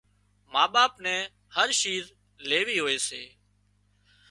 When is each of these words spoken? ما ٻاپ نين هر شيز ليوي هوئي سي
ما 0.53 0.63
ٻاپ 0.73 0.93
نين 1.03 1.23
هر 1.55 1.69
شيز 1.81 2.05
ليوي 2.49 2.77
هوئي 2.81 2.97
سي 3.07 3.23